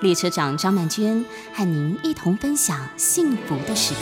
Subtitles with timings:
[0.00, 4.00] 列车长张曼娟和您一同分享幸福的时刻。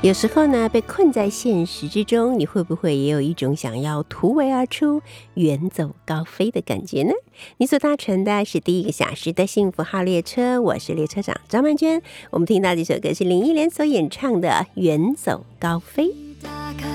[0.00, 5.02] 有时候呢，被困在现实之中，你会不会也有一种想要突围而出、
[5.34, 7.12] 远走高飞的感觉呢？
[7.56, 12.00] 你所搭乘的是第一个小时的幸福号列车，我是列车长张曼娟。
[12.30, 14.48] 我们听到这首歌是林忆莲所演唱的
[14.80, 16.06] 《远走高飞》。
[16.40, 16.86] 打开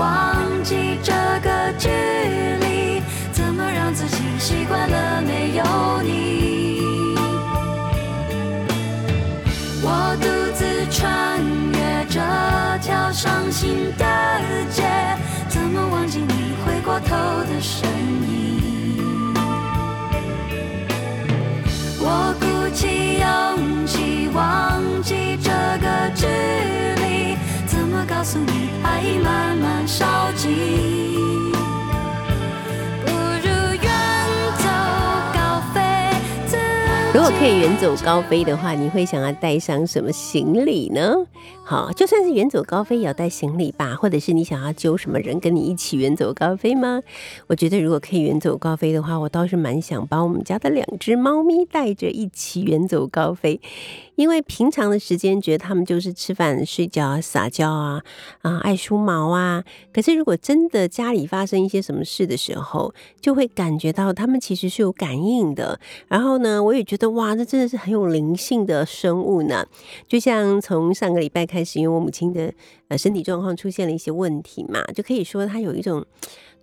[0.00, 0.34] 忘
[0.64, 1.12] 记这
[1.42, 3.02] 个距离，
[3.32, 5.62] 怎么让自己习惯了没有
[6.02, 6.80] 你？
[9.82, 11.38] 我独自穿
[11.74, 12.18] 越这
[12.80, 14.06] 条伤心的
[14.70, 14.82] 街，
[15.50, 17.86] 怎么忘记你回过头的身
[18.26, 19.34] 影？
[22.00, 26.59] 我鼓起勇气忘记这个距离，
[28.20, 30.50] 告诉你爱慢慢烧尽？
[33.02, 33.90] 不如远
[34.58, 34.68] 走
[35.32, 35.80] 高飞，
[37.14, 41.14] 如果可以远走高飞的话，你会想要带上什么行李呢？
[41.70, 43.94] 好，就算是远走高飞，也要带行李吧？
[43.94, 47.00] 或者是你想要揪什么人跟你一起远走高飞吗？
[47.46, 53.60] 我觉得如果可以远走高飞的话，我倒是蛮想把我们家的两只猫咪带着一起远走高飞，
[54.16, 58.02] 因为平常的时间觉得它们就是吃饭、睡觉、撒娇啊、
[58.42, 65.78] 啊爱梳毛啊，可是如果真的家里发生一些什么事的时候，就会感觉到它们其实是有感应的。
[66.08, 69.64] 然后呢，我也觉得哇，这真的是很有灵性的生物呢。
[70.08, 72.52] 就像从上个礼拜开开始，因为我母亲的
[72.88, 76.04] 呃身体状况出现了一些问题嘛，就可以说她有一种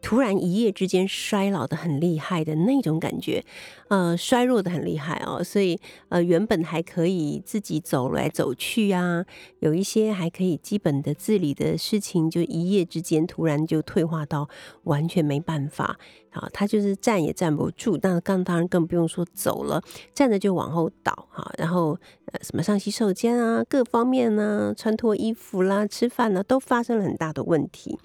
[0.02, 3.44] 突然一夜之间衰老的很厉害的那种感觉，
[3.90, 5.44] 呃，衰弱的很厉害哦。
[5.44, 5.80] 所以
[6.10, 9.24] 呃，原本还可以自己走来走去啊，
[9.60, 14.50] 有一些还可以基本的自理的事情，就一夜之间突然就退化到
[14.84, 16.00] 完全没办法。
[16.32, 19.82] 啊，他就是站也站不住，那更当然更不用说走了，
[20.14, 21.98] 站着就往后倒哈，然后
[22.32, 27.98] 呃什么上洗手间啊，各方面呢，穿脱衣服啦、吃饭呢，都发生了很大的问题。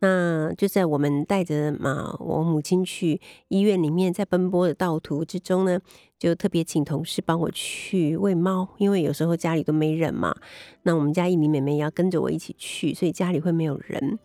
[0.00, 5.78] 那就在我们带着嘛我母亲去医院里面，在奔波的道途之中呢，
[6.18, 10.34] 就特别请同事帮我去喂猫，因为有时候家里都没人嘛。
[10.82, 14.18] 那我们家一名妹妹要跟着我一起去，所以家里会没有人。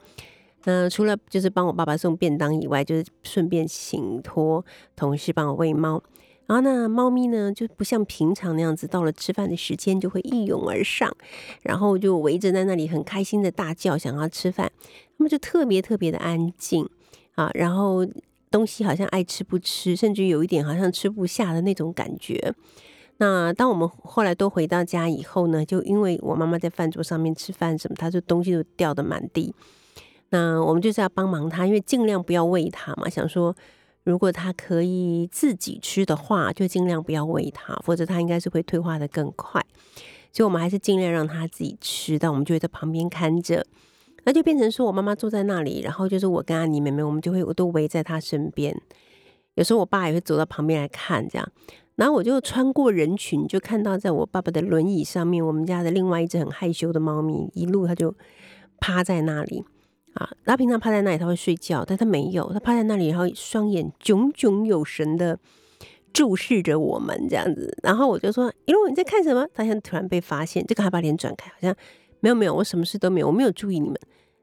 [0.64, 6.02] 那除了就是帮我爸爸送便当以外，就是顺便请托同事帮我喂猫。
[6.48, 11.14] 然后那猫咪呢，就不像平常那样子，到了吃饭的时间就会一涌而上，
[11.62, 14.72] 然后就围着在那里很开心的大叫，想要吃饭。
[15.18, 16.88] 它们就特别特别的安静
[17.36, 18.08] 啊，然后
[18.50, 22.54] 东西好像爱吃不吃，甚至有一点好像吃不下的那种感觉。
[23.18, 29.54] 那当我们后来都回到家以后呢，就因为我妈妈在饭桌上面吃饭什么，它就东西都掉的满地。
[30.30, 33.54] 那我们就是要帮忙它，因为尽量不要喂它嘛，想说。
[34.08, 39.62] 如果它可以自己吃的话，就尽量不要喂它，否则它应该是会退化的更快。
[40.32, 42.18] 所以，我们还是尽量让它自己吃。
[42.18, 43.68] 但我们就会在旁边看着，
[44.24, 48.74] 那就变成说我妈妈坐在那里，然后就是我跟阿妮妹妹，我们就会我都围在她身边。
[49.56, 51.52] 有时候我爸也会走到旁边来看，这样，
[51.96, 58.16] 然后我就穿过人群，就看到在我爸爸的轮椅上面，我们家的另外一只很害羞的猫咪，一路它就
[58.80, 59.66] 趴在那里。
[60.14, 65.38] 啊，他平常趴在那里，他会睡觉，但他没有，他趴在那里，然后双眼炯炯有神的
[66.12, 67.78] 注视着我们这样子。
[67.84, 71.76] 然后我就说：“一路你在看什么？”他现在突然被发现，这个还把脸转开，好像
[72.20, 74.00] 没有没有，我什么事都没有，我没有注意你们。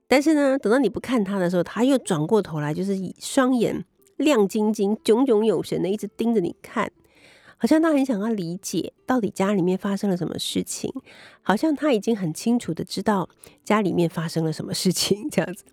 [0.06, 3.84] 但是呢，等到你不看他的时候，他又转过头来，就是以双眼
[4.18, 6.92] 亮晶晶、炯炯有神的一直盯着你看。
[7.64, 10.92] 好像他很想要理解到底家里面发生了什么事情，
[11.40, 13.26] 好像他已经很清楚的知道
[13.64, 15.64] 家里面发生了什么事情 这样子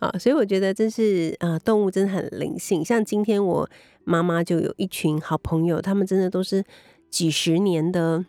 [0.00, 2.84] 啊，所以我觉得真是啊，动物真的很灵性。
[2.84, 3.70] 像今天我
[4.02, 6.64] 妈妈就有一群好朋友，他们真的都是
[7.10, 8.26] 几十年的，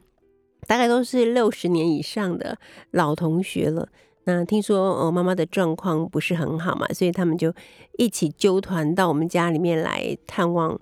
[0.67, 2.59] 大概都是六十年以上的
[2.91, 3.89] 老同学了。
[4.25, 7.51] 那听说哦，妈妈的状况不是很好嘛，所以他们就
[7.97, 10.79] 一起揪团到我们家里面来探望。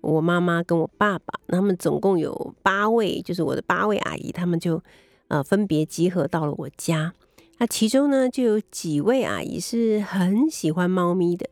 [0.00, 4.82] 我妈妈跟我爸爸，他们总共有八位，就是我的八位阿姨，他们就
[5.28, 7.12] 呃分别集合到了我家。
[7.58, 11.48] 那其中呢，就有几位阿姨是很喜欢猫咪的，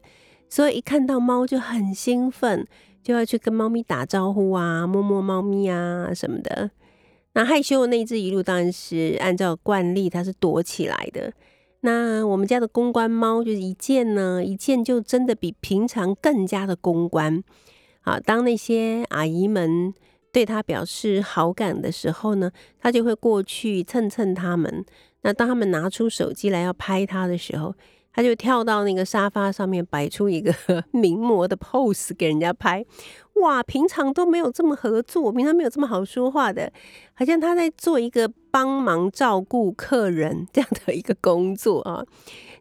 [0.48, 2.64] 所以一看到猫就很兴奋，
[3.02, 6.70] 就要去跟猫咪打招呼啊，摸摸猫咪啊什么的。
[7.32, 11.32] 那害羞的那一只一路当然是按照惯例，它是躲起来的。
[11.80, 17.42] 那我们家的公关猫就是一见呢，一见就真的比平常更加的公关。
[18.06, 19.92] 啊，当那些阿姨们
[20.30, 24.84] 对他表示好感的时候呢，他就会过去蹭蹭他们。
[25.22, 27.74] 那当他们拿出手机来要拍他的时候，
[28.12, 30.54] 他就跳到那个沙发上面，摆出一个
[30.92, 32.86] 名模的 pose 给人家拍。
[33.42, 36.72] 哇，平常都没有这么合作，平常没有这么好说话的，
[37.14, 42.04] 好像他在做一个帮忙照顾客人这样的一个工作啊。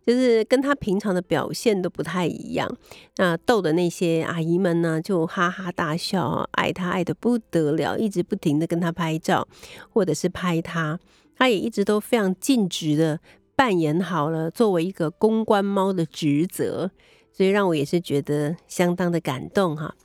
[0.06, 2.69] 就是跟他平常的表现都不太一样，
[3.18, 9.48] 那逗的那些阿姨们呢，就哈哈大笑，爱他爱的不得了，一直不停的跟他拍照，
[9.90, 11.00] 或者是拍他，
[11.36, 13.19] 他也一直都非常尽职的
[13.56, 16.92] 扮演好了作为一个公关猫的职责，
[17.31, 19.96] 所以让我也是觉得相当的感动哈。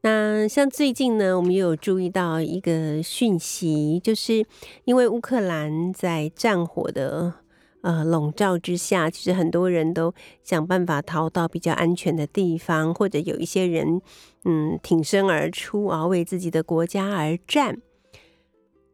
[0.00, 4.46] 那像最近呢，我们也有注意到一个讯息，就是
[4.84, 7.34] 因为乌克兰在战火的。
[7.82, 14.00] 呃，笼罩之下，其实很多人都想办法逃到比较安全的地方，或者有一些人，
[14.44, 17.80] 嗯，挺身而出啊，为自己的国家而战。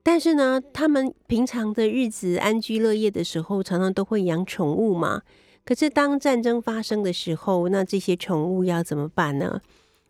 [0.03, 5.23] 但是呢，他们平常的日子安居乐业的时候，常常都会养宠物嘛。
[5.67, 9.61] 可是当战争发生的时候，那这些宠物要怎么办呢？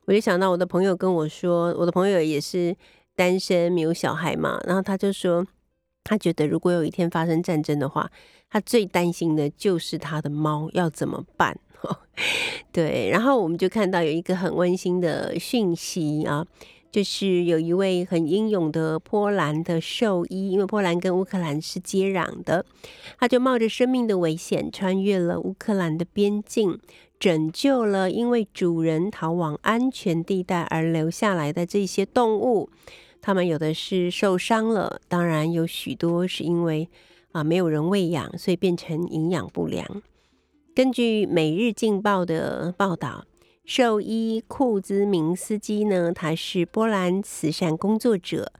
[0.05, 2.76] 我就想到我的朋友跟我说，我的朋友也是
[3.17, 5.45] 单身，没有小孩嘛，然后他就说，
[6.09, 8.11] 他觉得如果有一天发生战争的话。
[8.50, 11.55] 他最担心的就是他的猫要怎么办？
[12.73, 16.47] 对，然后我们就看到有一个很温馨的讯息啊，
[16.91, 22.65] 就是有一位很英勇的波兰的兽医，因为波兰跟乌克兰是接壤的，
[23.19, 26.79] 他就冒着生命的危险穿越了乌克兰的边境，
[27.21, 32.71] 拯救了因为主人逃往安全地带而留下来的这些动物。
[33.21, 36.89] 他们有的是受伤了，当然有许多是因为。
[37.33, 40.03] 啊，没有人喂养，所以变成营养不良。
[40.75, 43.27] 根据《每日镜报》的报道，
[43.67, 48.51] 兽医库兹明斯基呢，他是波兰慈善工作者，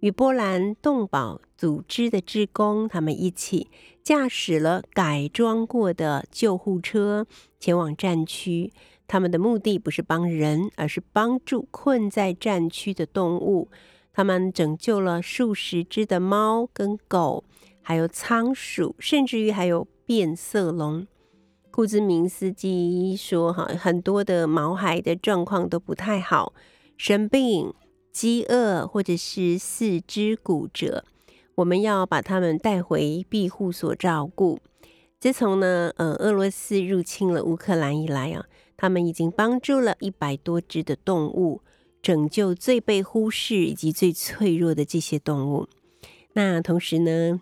[0.00, 3.68] 与波兰动保组织的职工，他们一起
[4.02, 7.28] 驾驶了改装过的救护车
[7.60, 8.72] 前往战区。
[9.06, 13.68] 他们的目的不是帮人，而是帮助困在战区的动物。
[14.16, 17.44] 他们拯救了数十只的猫跟狗。
[17.82, 21.06] 还有仓鼠，甚至于还有变色龙。
[21.70, 26.54] 库兹明斯基说，哈，很多的毛孩的状况都不太好，
[26.96, 27.74] 生病、
[28.10, 31.04] 饥饿或者是四肢骨折，
[31.56, 34.58] 我们要把他们带回庇护所照顾。
[35.20, 38.46] 自从呢，呃，俄罗斯入侵了乌克兰以来啊，
[38.78, 41.60] 他们已经帮助了一百多只的动物，
[42.02, 45.68] 拯救最被忽视以及最脆弱的这些动物。
[46.34, 47.40] 那同时呢？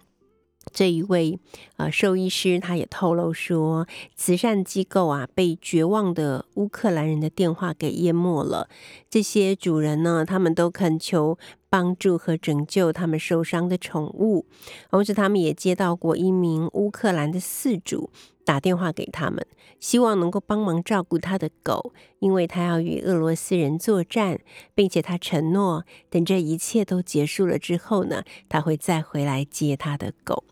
[0.72, 1.38] 这一位
[1.76, 8.70] 呃兽医师，他也透露说，慈善机构啊被绝望的乌克兰人的电话给淹没了。
[9.10, 14.46] 这些主人呢，他们都恳求帮助和拯救他们受伤的宠物，
[14.90, 18.08] 同时他们也接到过一名乌克兰的饲主。
[18.44, 19.44] 打电话给他们，
[19.80, 24.38] 希望能够帮忙照顾他的狗，因为他要与俄罗斯人作战，
[24.74, 30.44] 并且他承诺，等这一切都结束了之后呢，他会再回来接他的狗。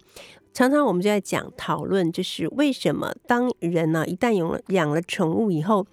[0.54, 5.86] 常常我们就在讲讨论，就是为什么当人呢一旦有了养了宠物以后，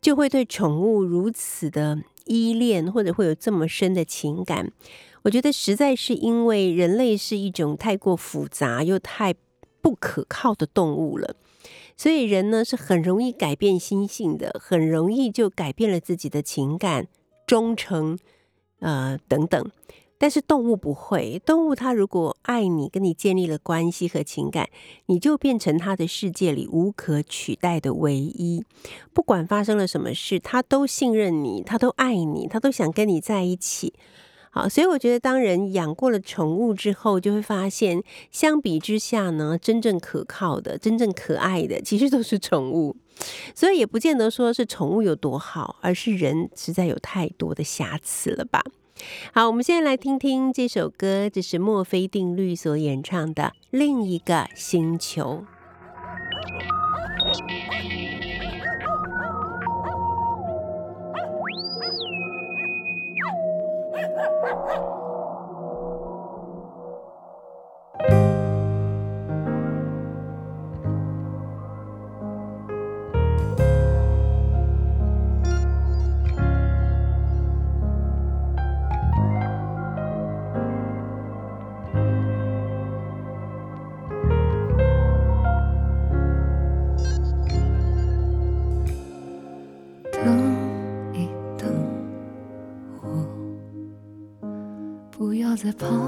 [0.00, 4.70] 就会对宠物如此的依恋，或者会有这么深的情感？
[5.22, 9.34] 我觉得实在是因为人类是一种太过复杂又太。
[9.84, 11.36] 不可靠的动物了，
[11.94, 17.06] 所以人呢是很容易改变心性的，很容易就改变了自己的情感、
[17.46, 18.18] 忠诚，
[18.80, 19.70] 呃等等。
[20.16, 24.70] 但是动物不会，动物它如果爱你，跟你建立了关系和情感，
[25.04, 28.64] 你就变成它的世界里无可取代的唯一。
[29.12, 33.92] 不管发生了什么事，它都信任你，它都爱你，它都想跟你在一起。
[34.54, 42.94] 好，所以我觉得，当人养过了宠物之后，就会发现，相比之下呢，真正可靠的、真正可爱的，其实都是宠物。
[43.52, 48.62] 所以也不见得说是宠物有多好，而是人实在有太多的瑕疵了吧。
[49.32, 55.44] 好，我们现在来听听这首歌，这是墨菲定律所演唱的《另一个星球》。
[64.54, 64.93] Ha ha ha!
[95.76, 96.03] 在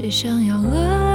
[0.00, 1.09] 谁想要而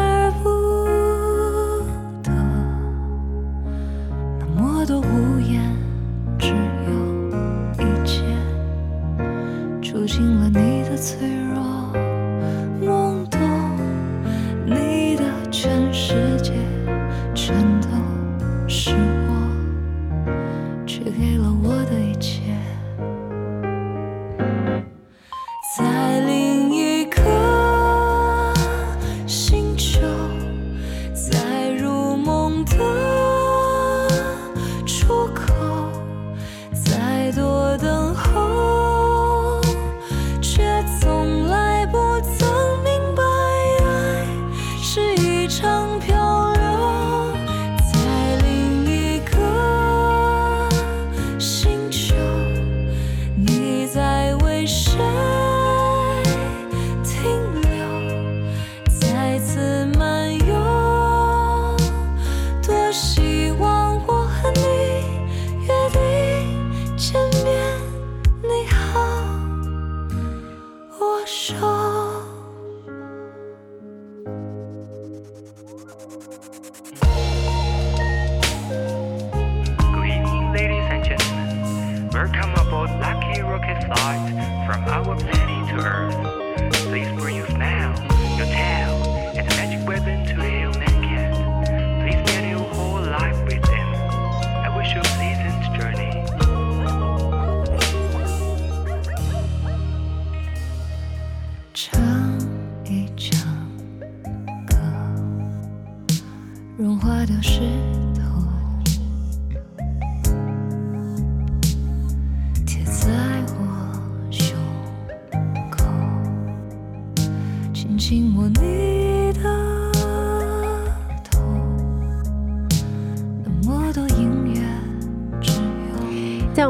[83.96, 86.25] light from our planet to Earth.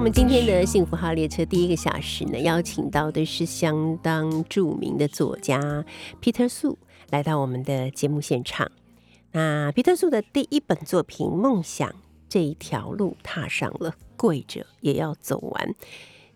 [0.06, 5.84] 们今天的幸福号列车第一个小时呢，邀请到的是相当著名的作家
[6.22, 6.78] Peter 苏
[7.10, 8.72] 来到我们的节目现场。
[9.32, 11.92] 那皮特苏的第一本作品《梦想
[12.30, 15.70] 这一条路踏上了，跪着也要走完》，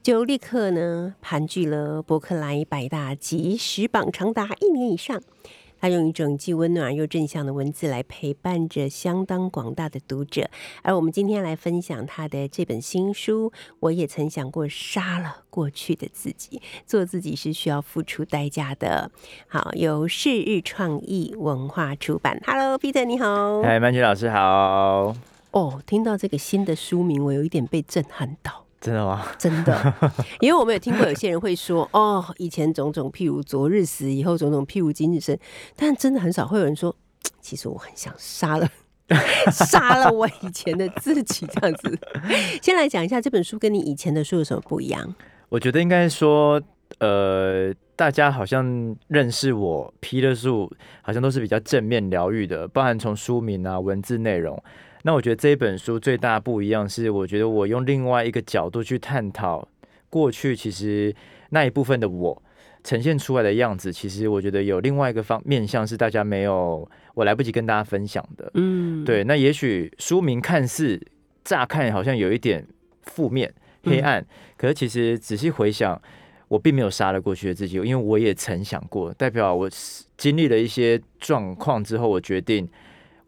[0.01, 5.21] 就立刻呢盘踞了伯克莱百大集十榜长达一年以上。
[5.79, 10.49] 他用一种既温暖又正向的文字来陪伴着相当广大的读者，
[10.81, 13.51] 而我们今天来分享他的这本新书。
[13.79, 19.11] 我也曾想过杀了过去的自己，做自己是需要付出代价的。
[19.47, 22.41] 好，由世日创意文化出版。
[22.45, 23.61] Hello，Peter，你好。
[23.61, 25.15] 嗨，曼琪老师好。
[25.51, 28.65] 哦，听到这个新的书名，我有一点被震撼到。
[28.81, 29.25] 真的吗？
[29.37, 29.93] 真的，
[30.39, 35.37] 因为我们有听过有些人会说，哦，以前种种譬如昨日死，以后种种譬如今日生，
[35.75, 36.95] 但真的很少会有人说，
[37.41, 38.67] 其实我很想杀了，
[39.51, 41.99] 杀了我以前的自己这样子。
[42.63, 45.13] 先来讲一下这本书跟你以前的书有什么不一样？
[45.49, 46.61] 我觉得应该说，
[46.99, 50.71] 呃，大家好像认识我批的书，
[51.01, 54.61] 好像都是比较正面疗愈的，包含从书名啊、文字内容。
[55.03, 59.65] 那我觉得这一本书最大不一样是，我觉得我用另外一个角度去探讨
[60.09, 61.15] 过去，其实
[61.51, 62.43] 那一部分的我
[62.83, 68.51] 呈现出来的样子，其实我觉得有另外一个方面向是大家没有，我来不及跟大家分享的。
[68.55, 71.01] 嗯，对，那也许书名看似
[71.45, 72.67] 乍看好像有一点
[73.03, 74.25] 负面、黑暗，
[74.57, 76.01] 可是其实仔细回想，
[76.49, 79.69] 我并没有杀了过去的自己，因为我也曾想过，代表我
[80.17, 82.67] 经历了一些状况之后，我决定。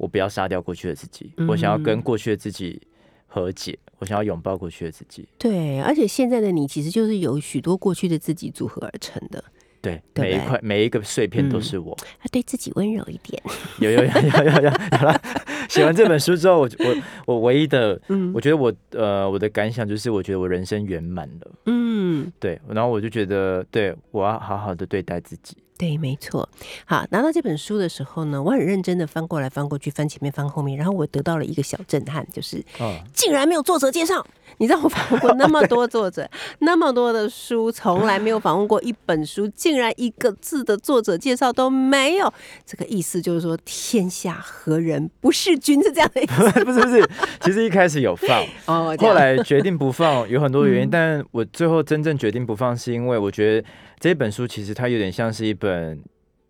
[0.01, 2.81] 我不要杀掉过去的自己，我想要跟过去的自己
[3.27, 5.29] 和解，我想要拥抱过去的自己。
[5.37, 9.43] 对，而且现在的你其实就是由许多过去的自己组合而成的。
[9.79, 11.95] 对，每一块每一个碎片都是我。
[12.23, 13.41] 要对自己温柔一点。
[13.79, 14.69] 有有有有有有
[15.05, 15.21] 了。
[15.69, 16.95] 写完这本书之后，我我
[17.27, 21.51] 我唯一的，嗯我觉得我呃我的感想就是，我觉得我人生圆满了。
[21.67, 22.59] 嗯，对。
[22.67, 25.57] 然后我就觉得，对我要好好的对待自己。
[25.82, 26.48] 对，没错。
[26.86, 32.63] 好，拿到这本书的时候呢，我很认真的翻过来翻过去，翻前面翻后面，然后我得到了一个小震撼，就是
[33.12, 34.24] 竟然没有作者介绍。
[34.60, 42.32] 你知道我访问过那么 多作者，那么多的书，从来没有访问过一本书，竟然一个字的作者介绍都没有。
[42.63, 45.82] 这个意思就是说，天下何人不是君？
[45.82, 46.52] 是这样的意思？
[46.63, 47.10] 不是不是，
[47.41, 50.89] 其实一开始有放， 哦，后来决定不放，有很多原因。
[50.91, 53.67] 但我最后真正决定不放，是因为我觉得。
[54.01, 56.03] 这本书其实它有点像是一本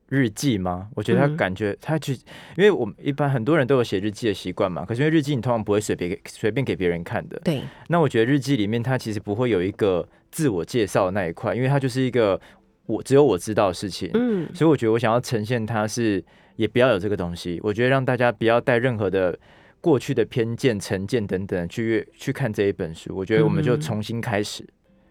[0.07, 0.87] 日记吗？
[0.95, 2.13] 我觉得它感觉它去，
[2.55, 4.85] 因为我们一般很多人都有写日记的习惯嘛。
[4.85, 7.37] 可是因为日记你通常不会随便随便给别人看的。
[7.43, 7.61] 对。
[7.89, 12.39] 那我觉得日记里面它其实不会有一个自我介绍的那一块，因为它就是一个
[12.85, 14.09] 我只有我知道的事情。
[14.13, 14.47] 嗯。
[14.55, 16.23] 所以我觉得我想要呈现它是
[16.55, 17.59] 也不要有这个东西。
[17.61, 19.37] 我觉得让大家不要带任何的
[19.81, 23.13] 过去的偏见、成见等等去去看这一本书。
[23.13, 24.65] 我觉得我们就重新开始。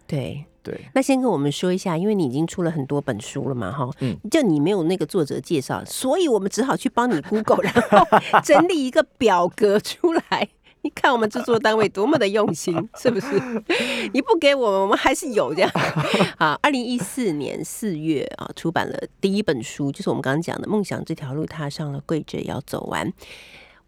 [0.07, 0.43] 对。
[0.63, 8.05] 对，那先跟我们说一下，因为你已经出了很多本书了嘛，哈，嗯，就你没有那个作者介绍，所以我们只好去帮你 Google，然后
[8.43, 10.49] 整理一个表格出来。
[10.83, 13.27] 你看我们制作单位多么的用心，是不是？
[14.13, 15.71] 你不给我们，我们还是有这样。
[16.37, 23.07] 啊，二零一四年四月啊，出版了第一本书，就是我们刚刚讲的《梦想这条路踏上了，跪着也要走完》。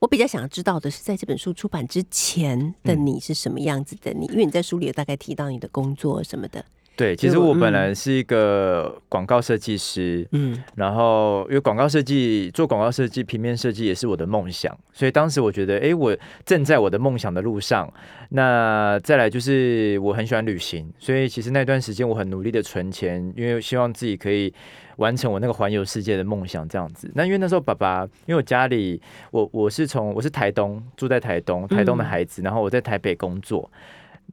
[0.04, 4.12] 我比较想要知道的是，在这本书出版之前的你是什么样子的？
[4.12, 6.66] 你因为你在书里有大概提到你的工作什么的。
[6.96, 17.92] 对，其实我本来是一个广告设计师，嗯，然后因为广告设计做广告设计、平面设计也是我的梦想，所以当时我觉得，哎，我正在我的梦想的路上。
[18.30, 24.54] 那再来就是我很喜欢旅行，所以其实那段时间我很努力的存钱，因为希望自己可以。
[24.98, 27.12] 完成我那个环游世界的梦想，这样子。
[27.16, 29.02] 那因为那时候爸爸，因为我家里，
[29.32, 33.68] 我我是从我是台东住在台东，台东的孩子，然后我在台北工作。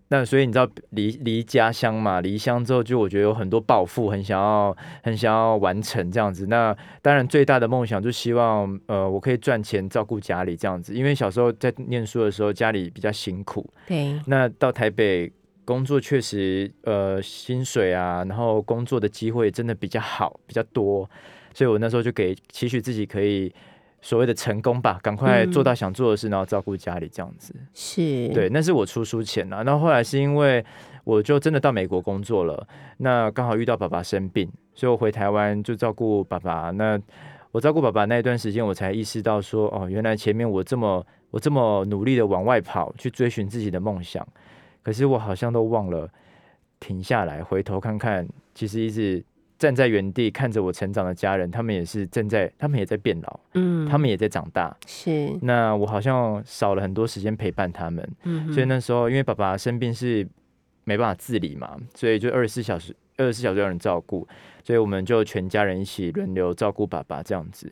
[0.09, 6.46] 那所以你知道离离家乡嘛，离乡之后就我觉得有很多抱负，很想要很想要完成这样子。
[6.46, 13.68] 那当然最大的梦想就希望呃我可以赚钱照顾家里这样子，因为小时候在念书的时候家里比较辛苦。
[13.87, 14.20] 对。
[14.26, 15.33] 那到台北。
[15.62, 21.09] 工作确实，呃，薪水啊，然后工作的机会真的比较好，比较多，
[21.55, 23.55] 所以我那时候就给期许自己可以
[24.03, 27.55] 所谓的成功吧，赶快做到想做的事，然后照顾家里这样子。
[27.75, 30.65] 是，对，那是我出书前啊，然后后来是因为
[31.05, 32.67] 我就真的到美国工作了，
[32.99, 36.71] 那刚好遇到爸爸生病，所以我回台湾就照顾爸爸。
[36.71, 36.99] 那
[37.53, 44.27] 我照顾爸爸那一段时间，我才意识到说，哦，原来前面我这么我这么努力的往外跑，去追寻自己的梦想，
[44.83, 46.09] 可是我好像都忘了
[46.79, 49.23] 停下来，回头看看，其实一直。
[49.61, 55.37] 站在原地看着我成长的家人，他们也是正在，他们也在变老，嗯，他们也在长大，是。
[55.42, 60.27] 那我好像少了很多时间陪伴他们，嗯，所以那时候因为爸爸生病是
[60.85, 64.27] 没办法自理嘛，所以就二十四小时，二十四小时有人照顾，
[64.64, 67.70] 所以我们就全家人一起轮流照顾爸爸这样子。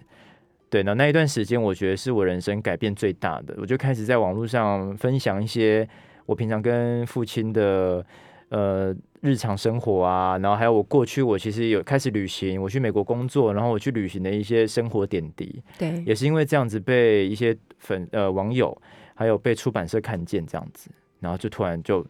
[0.68, 5.88] 对，那那一段时间，我觉得是我人生改变最大的，我就开始在网络上分享一些
[6.26, 8.04] 我平常跟父亲的。
[8.50, 18.76] 呃，日常生活啊，然后还有我过去，我其实有开始旅行，我去美国工作，然后我去旅行的一些生活点滴，对，也是因为这样子被一些粉呃网友，
[19.14, 22.06] 还有被出版社看见这样子，然后就突然就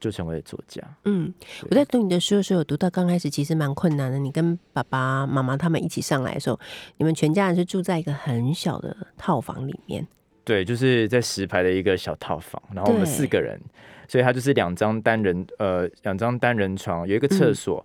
[0.00, 0.82] 就成为作家。
[1.04, 1.32] 嗯，
[1.70, 4.18] 我在读你的书的时候，读到刚开始其实蛮困难的。
[4.18, 6.58] 你跟爸爸妈妈他们一起上来的时候，
[6.96, 10.04] 你们全家人是住在一个很小的套房里面，
[10.44, 13.60] 对，就是在石牌的一个小套房，然后我们四个人。
[14.08, 17.84] 所以它就是两张单人呃两张单人床，有一个厕所，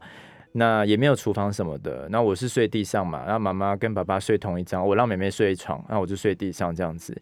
[0.54, 2.08] 那也没有厨房什么的。
[2.10, 7.14] 那我是睡地上嘛，然后妈妈跟爸爸睡同一张，我让妹妹睡床，那我就睡地上这样子。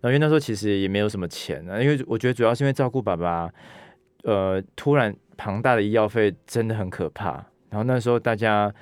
[0.00, 3.50] 然后因为那时候其实也没有什么钱啊，因为我觉得主要是因为照顾爸爸，
[4.24, 7.32] 呃，突然庞大的医药费真的很可怕。
[7.70, 8.72] 然后那时候大家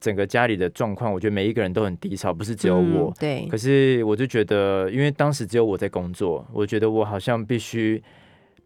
[0.00, 3.14] 整个家里的状况，我觉得每一个人都很低潮，不是只有我。
[3.20, 3.46] 对。
[3.50, 8.02] 可是我就觉得，因为当时只有我在工作，我觉得我好像必须。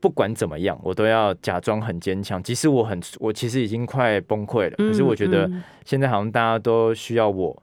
[0.04, 2.42] 不管怎么样，我都要假装很坚强。
[2.42, 4.76] 即使我很，我其实已经快崩溃了。
[4.76, 5.50] 可是我觉得
[5.86, 7.62] 现在好像大家都需要我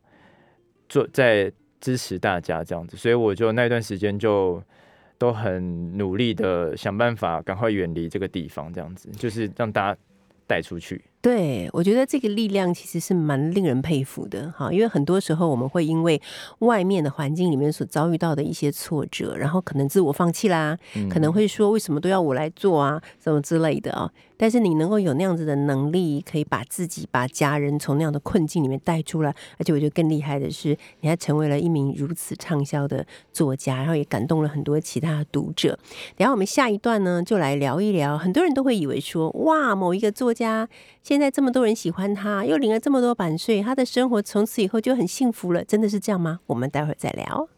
[0.90, 4.60] 做，在支持大家这样子，所以我就那段时间就
[5.20, 10.00] 都很努力的想办法，赶快远离这个地方，这样子就是让大家
[10.48, 11.00] 带出去。
[11.22, 16.20] 对，我觉得这个力量其实是蛮令人佩服的哈，因为很多时候我们会因为
[16.60, 20.76] 外面的环境里面所遭遇到的一些挫折，然后可能自我放弃啦，
[21.12, 24.12] 可能会说为什么都要我来做啊，什么之类的啊。
[24.36, 29.30] 但是你能够有那样子的能力，可以把自己、把家人从那样的困境里面带出来，
[29.60, 35.78] 而且我觉得更厉害的是，你还成为了一名如此畅销的作家，然后也感动了很多其他的读者。
[36.18, 40.68] 等下我们下一段呢，就来聊一聊，很多人都会以为说，哇，某一个作家。
[41.12, 46.40] 现在这么多人喜欢他，又领了这么多版税，他的生活从此以后就很幸福了，真的是这样吗？
[46.46, 47.50] 我们待会儿再聊。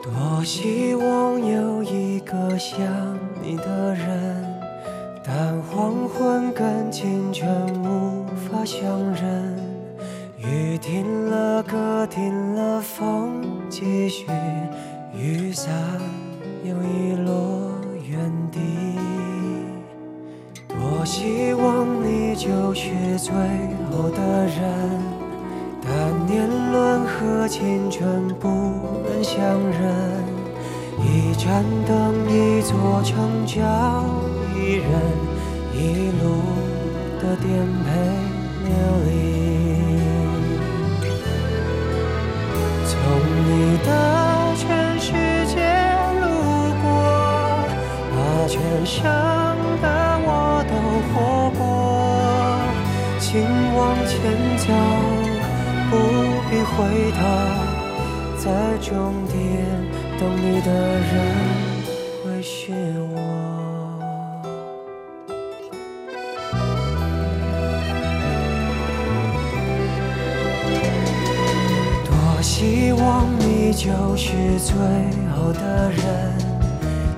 [0.00, 4.60] 多希望有一个像你的人，
[5.24, 7.48] 但黄昏跟清晨
[7.82, 9.67] 无法相认。
[10.50, 14.26] 雨停了，歌停了，风继续，
[15.14, 15.70] 雨伞
[16.64, 17.74] 又遗落
[18.08, 18.58] 原地。
[20.68, 23.34] 多希望你就是最
[23.90, 25.02] 后的人，
[25.82, 28.48] 但年轮和青春不
[29.04, 30.24] 忍相认。
[31.00, 33.62] 一盏灯，一座城，叫
[34.56, 34.88] 一人，
[35.74, 36.40] 一路
[37.20, 37.46] 的颠
[37.84, 37.90] 沛
[38.64, 38.72] 流
[39.10, 39.47] 离。
[43.08, 43.88] 从你的
[44.54, 45.08] 全世
[45.46, 45.56] 界
[46.20, 46.22] 路
[46.82, 46.84] 过，
[48.12, 48.16] 把
[48.46, 49.00] 全生
[49.80, 49.86] 的
[50.26, 50.28] 我
[50.68, 50.72] 都
[51.08, 51.16] 活
[51.56, 51.58] 过。
[53.18, 53.26] 请
[53.74, 54.12] 往前
[54.58, 54.68] 走，
[55.88, 55.92] 不
[56.50, 56.76] 必回
[57.16, 57.18] 头，
[58.36, 58.44] 在
[58.82, 58.92] 终
[59.28, 59.34] 点
[60.20, 60.68] 等你的
[61.00, 61.08] 人
[73.78, 74.74] 就是最
[75.30, 76.02] 后的人，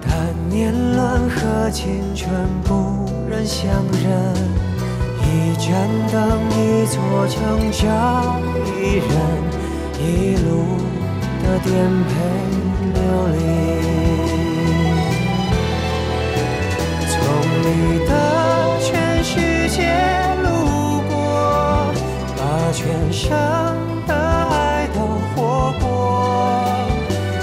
[0.02, 0.12] 但
[0.50, 2.30] 年轮和青春
[2.64, 3.66] 不忍相
[4.04, 4.34] 认。
[5.22, 8.38] 一盏灯，一座城，找
[8.76, 9.08] 一人，
[9.98, 10.76] 一路
[11.42, 11.72] 的颠
[12.04, 12.12] 沛
[12.92, 13.00] 流
[13.32, 13.38] 离。
[17.08, 17.10] 从
[17.62, 17.66] 你
[18.06, 18.10] 的
[18.82, 19.78] 全世界
[20.42, 20.46] 路
[21.08, 21.10] 过，
[22.36, 22.38] 把
[22.70, 23.26] 全生。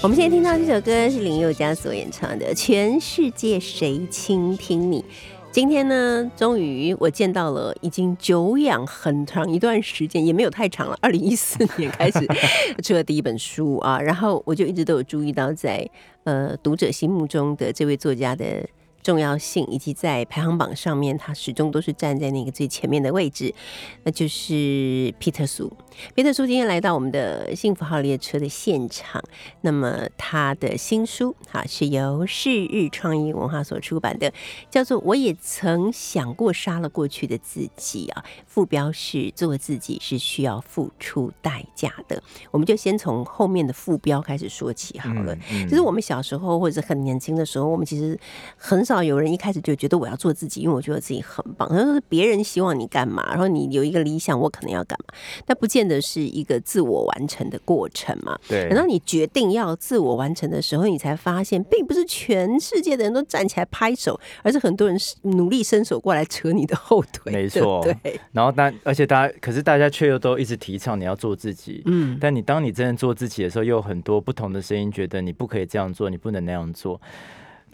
[0.00, 0.08] 我。
[0.08, 5.04] 们现在听到这首歌是林宥嘉所演唱的全世界谁倾听你。
[5.50, 12.20] 今天呢终于我见到了已经久仰很长一段时间也没有太长了 二零一四年开始
[12.82, 15.88] 出了第一本书啊然后我就一直都有注意到在
[16.24, 18.64] 呃读者心目中的这位作家的
[19.02, 23.54] 重要性，以及在排行榜上面，他始终都是站在那个最前面的位置，
[24.04, 25.72] 那就是皮特苏。
[26.14, 29.22] 皮特苏今天来到我们的幸福号列车的现场，
[29.62, 34.32] 那么他的新书哈是由世日创意文化所出版的，
[34.70, 42.22] 叫做《我也曾想过杀了过去的自己》啊，副标是“做自己是需要付出代价的”。
[42.52, 45.36] 我们就先从后面的副标开始说起好了。
[45.68, 48.18] 就是我们小时候或者很年轻的时候，我们其实
[48.56, 51.68] 很少有人一开始就觉得我要做自己，因为我觉得自己很棒。
[51.74, 55.14] 然后是别人希望你干嘛，然后你有一个理想，我可能要干嘛，
[55.46, 55.88] 那不见。
[55.88, 58.38] 得是一个自我完成的过程嘛？
[58.46, 58.68] 对。
[58.68, 67.32] 等到你决定要自我完成的时候，你才发现，并不是全世界的人都站起来拍手，而是很多人努力伸手过来扯你的后腿。
[67.32, 68.20] 没错，对。
[68.32, 71.82] 然后，但而且大家，可是大家却又都一直提倡你要做自己。
[71.86, 72.18] 嗯。
[72.20, 77.00] 但你当你真的做自己的时候，又有很多不同的声音，觉得你不可以这样做，你不能那样做。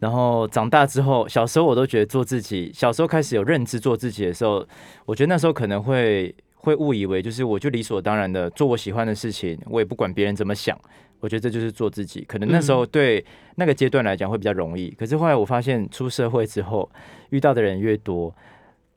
[0.05, 4.67] 然后长大之后，小时候我都觉得做自己，小时候开始有认知做自己的时候，
[5.07, 6.35] 我觉得那时候可能会。
[6.65, 10.75] 会误以为就是我就理所当然的做我喜欢的事情，我也不管别人怎么想。
[11.21, 12.25] 我觉得这就是做自己。
[12.27, 13.23] 可能那时候对
[13.57, 16.91] 那个阶段来讲会比较容易，可是后来我发现出社会之后
[17.29, 18.35] 遇到的人越多，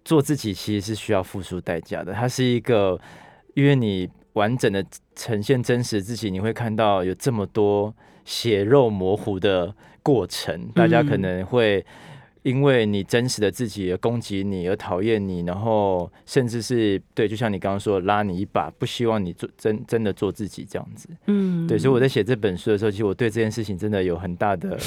[0.05, 2.13] 做自己其实是需要付出代价的。
[2.13, 2.97] 它是一个，
[3.53, 4.81] 因为你完整的
[5.13, 7.93] 呈现真实自己，你会看到有这么多
[8.27, 11.83] 血肉模糊的过程，大家可能会。
[12.43, 21.09] 因为你真实的自己而攻击你，而讨厌你，然后甚至是对，就像你刚刚说，拉你一把，不希望你做真真的做自己这样子。
[21.25, 24.79] 嗯，对，所以我在写这本书的时候，其实我对这件事情真的有很大的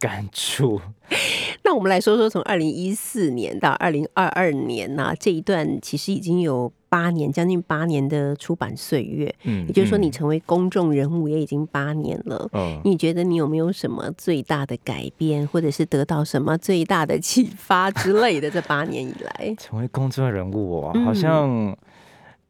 [0.00, 0.80] 感触。
[1.62, 6.72] 那我们来说说，从二零一四年到二零二二年呢，这一段其实已经有。
[6.90, 12.46] 八年，将近八年的出版岁月，嗯，也就是说，你成为公众人物也已经八年了。
[12.52, 18.50] 嗯，你觉得你有没有什么最大的改变，或者是得到什么最大的启发之类的？
[18.50, 21.74] 这八年以来， 成为公众人物，我，好像，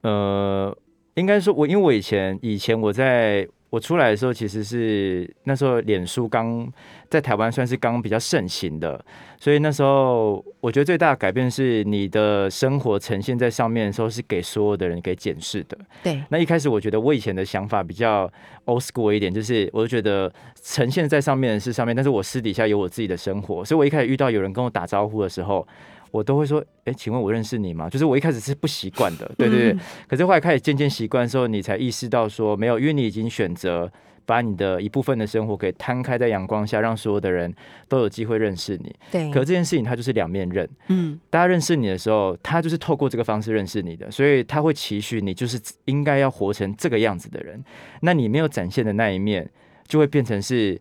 [0.00, 0.76] 呃，
[1.14, 3.46] 应该说，我因为我以前以前我在。
[3.70, 6.70] 我出来的时候，其实是那时候脸书刚
[7.08, 9.02] 在台湾算是刚比较盛行的，
[9.38, 15.78] 所以那时候我觉得最大的改变是你的生活呈现在上面的时候是给所有的人给检视的。
[16.02, 18.30] 对，那一开始我觉得我以前的想法比较
[18.64, 25.66] old school 一点，就是我就觉得呈现在上面的是上面，但是我私底下有我自己的生活，所以我一开始遇到有人跟我打招呼的时候。
[26.10, 27.88] 我都会说，哎，请问我认识你吗？
[27.88, 29.78] 就是我一开始是不习惯的，对对对。
[30.08, 33.90] 可是后来开始渐渐习惯的时候，你才意识到说，没有，因为你已经选择
[34.26, 37.52] 把你的一部分的生活给摊开在阳光下，让所有的人
[37.88, 38.94] 都有机会认识你。
[39.10, 39.30] 对。
[39.30, 40.68] 可这件事情它就是两面刃。
[40.88, 41.18] 嗯。
[41.30, 47.62] 大家认识你的时候，他就是透过这个方式认识你的，所以他会期许你就是应该要活成这个样子的人。
[48.02, 49.50] 那你没有展现的那一面，
[49.86, 50.80] 就会变成是。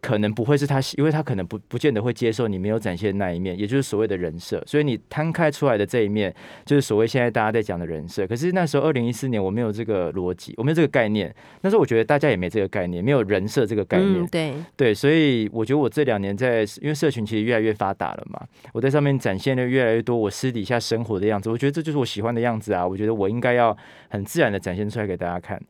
[0.00, 4.62] 可能不会是他，因为他可能不不见得会接受你没有展现的那一面，也就是所谓的人设。
[4.66, 6.34] 所以你摊开出来的这一面，
[6.64, 8.26] 就是所谓现在大家在讲的人设。
[8.26, 11.34] 可是那时候二零一四年，我没有这个逻辑，我没有这个概念。
[11.60, 14.26] 那时候我觉得大家也没这个概念，没有人设这个概念。
[14.28, 18.40] 对对，所以我觉得我这两年在，因为社群其实越来越发达了嘛，
[18.72, 21.50] 我在上面展现的越来越多我私底下生活的样子。
[21.50, 22.86] 我觉得这就是我喜欢的样子啊！
[22.86, 23.76] 我觉得我应该要
[24.08, 25.60] 很自然的展现出来给大家看。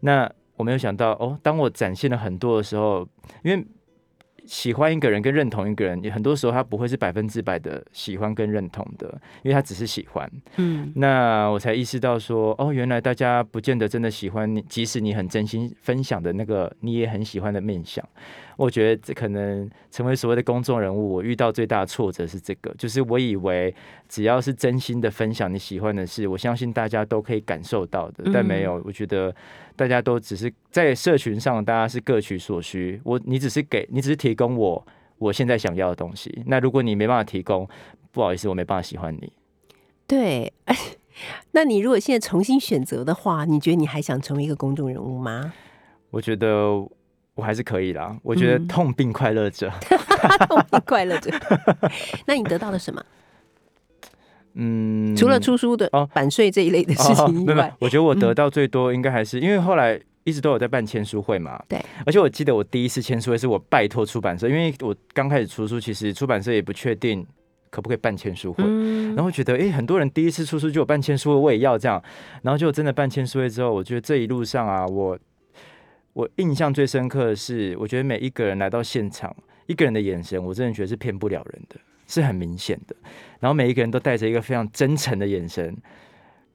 [0.00, 3.08] 那我没有想到哦，当我展现了很多的时候，
[3.42, 3.64] 因为
[4.48, 9.06] 喜欢一个人跟认同一个人，很多时候他不会是百分之百的喜欢跟认同的，
[9.42, 10.30] 因为他只是喜欢。
[10.56, 18.02] 嗯，那我才意识到说，哦，原来大家不见得真的喜欢你，即使你很真心分享的那个你也很喜欢的面相。
[18.56, 23.72] 我觉得这可能成为所谓的公众人物，我遇到最大的挫折是这个，就是我以为
[24.08, 28.82] 只要是真心的分享你喜欢的事，我相信大家都可以感受到的，但没有。
[28.84, 29.32] 我觉得
[29.78, 33.00] 大家都只是在社群上，大家是各取所需。
[33.04, 34.86] 我你只是给你只是提供我
[35.18, 36.42] 我现在想要的东西。
[36.46, 37.68] 那如果你没办法提供，
[38.10, 39.32] 不好意思，我没办法喜欢你。
[40.06, 40.52] 对，
[41.52, 45.54] 那你如果现在重新选择的话，你觉得你还想成为一个公众人物吗？
[46.10, 46.86] 我觉得。
[47.38, 49.70] 我还是可以啦，我觉得痛并快乐着，
[50.48, 51.30] 痛并快乐着。
[52.26, 53.00] 那你得到了什么？
[54.54, 56.08] 嗯，除了出书的哦。
[56.12, 61.62] 版税这一类的事情以外，我觉得我得到最多应该还是因为后来一直都有在办签书会嘛。
[61.68, 67.26] 对，而且我记得我第一次签书会是我拜托出版社，因为我刚开始出书，其实出版社也不确定
[67.70, 68.64] 可不可以办签书会，
[69.14, 72.02] 然后觉得哎，很多人第一次出书就有办签书会，我也要这样，
[72.42, 75.18] 然后就真的办签书会之后，我觉得这一路上啊，我。
[76.14, 79.32] 我印象最深刻的是，我觉得每一个人来到现场，
[79.66, 81.76] 一个人的眼神，我真的觉得是骗不了人的，
[82.08, 82.96] 是很明显的。
[83.38, 85.76] 然后每一个人都带着一个非常真诚的眼神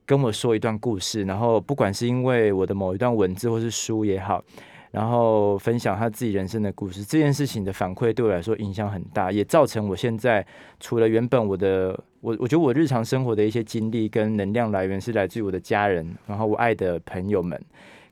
[0.05, 4.43] 跟我说一段故事，然后不管是因为我的某一段文字或是书也好，
[4.91, 10.45] 然后分享他自己人生的故事，这件事情的反馈对我来说影响很大，也造成我现在
[10.81, 17.57] 除了原本我的我我觉得我日常生活的一些经历跟能量来源是来自于我的家人，然后我爱的朋友们。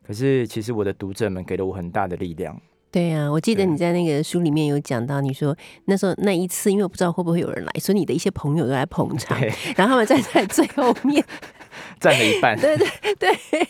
[0.01, 2.59] 可是其实我的读者们给了我很大的力量。
[2.91, 9.39] 对呀，我记得你在那个书里面有讲到，你说那时候那一次，因为我不知道会不会有人来，所以你的一些朋友都来捧场，
[9.77, 11.23] 然后他们站在最后面，
[12.01, 12.59] 站了一半。
[12.59, 13.67] 对对 对，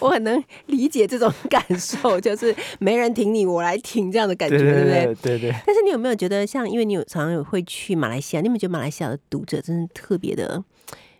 [0.00, 5.14] 我很能理解这种感受，就是没人挺你，我来挺这样的感觉，对不对？
[5.22, 5.52] 对对。
[5.64, 10.64] 但是你有没有觉得，像因为你有常常有会去马来西亚，你有没有觉得马来西亚的读者真的特别的？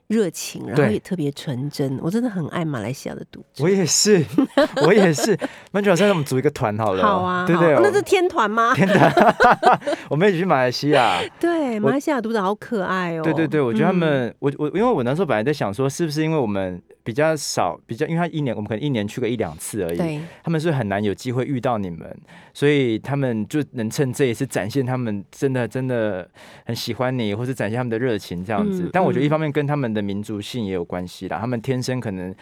[0.09, 3.65] 热情，然后也特别纯真，我真的很爱马来西亚的读者。
[3.65, 4.25] 我也是，
[4.87, 5.39] 我也是。
[5.73, 7.03] 曼主老师，我们组一个团好了。
[7.03, 7.75] 好啊，对对？
[7.83, 8.75] 那是天团吗？
[8.75, 9.35] 天团，
[10.11, 11.21] 我们一起去马来西亚。
[11.41, 13.23] 对，马来西亚读者好可爱哦。
[13.23, 16.83] 对对对，我觉得他们，我我因为我那时候本来在想说，是不是因为我们。
[17.05, 20.21] 比较少，比较，因为他一年，我们可能一年去个一两次而已。
[20.43, 22.17] 他们是很难有机会遇到你们，
[22.55, 26.27] 所以他们就能趁这一次展现他们真的真的
[26.65, 28.89] 很喜欢你，或是展现他们的热情这样子。
[28.91, 32.35] 但我觉得一方面跟他们的民族性也有关系啦，他们天生可能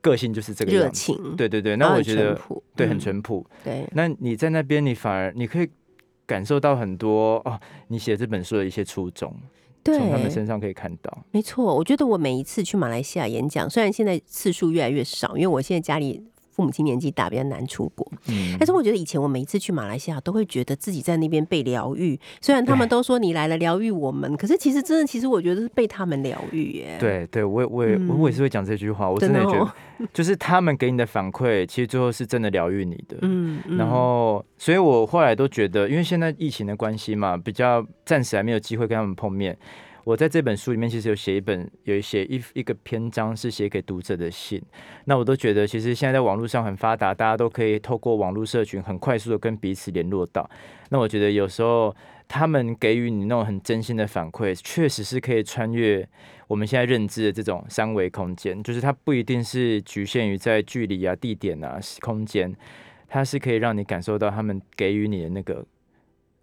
[0.00, 1.36] 个性就是这个热情。
[1.36, 2.40] 对对对，那我觉得
[2.76, 3.44] 对很淳朴。
[3.64, 5.68] 对，那你在那边，你反而你可以
[6.24, 9.34] 感受到很多哦，你写这本书的一些初衷。
[9.84, 11.74] 从他们身上可以看到，没错。
[11.74, 16.24] 我觉得我每一次去马来西亚演讲，虽然现在次数越来越少，因为我现在家里。
[16.52, 18.06] 父母亲年纪大，比较难出国。
[18.28, 22.18] 嗯，但是我觉得以前我每一次去马来西亚，都会觉得自己在那边被疗愈。
[22.40, 26.96] 虽然他们都说你来了疗愈我们，可是其实真的，其实我觉得是被他们疗愈耶。
[27.00, 29.10] 对，对我也我也我也是会讲这句话。
[29.10, 29.52] 我真的觉
[29.98, 33.16] 得， 就是他们给你的反馈，其实最后是真的疗愈你的。
[33.22, 39.56] 嗯，然后，所以我后来都觉得，因为现在疫情的关系嘛，比较暂时还没有机会跟他们碰面。
[40.04, 44.60] 我在这本书里面其实有写一本，有写一一个篇章是写给读者的信。
[45.04, 50.48] 那我都觉得，其实现在在网络上很发达，大家都可以透过网络社群很快速的跟彼此联络到。
[50.90, 51.94] 那我觉得有时候
[52.26, 56.06] 他们给予你那种很真心的反馈，确实是可以穿越
[56.48, 62.52] 我们现在认知的这种三维空间，就是它不一定是局限于在距离啊、地点啊、空间，
[63.08, 65.64] 它是可以让你感受到他们给予你的那个。